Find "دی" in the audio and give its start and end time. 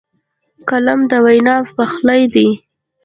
2.33-2.49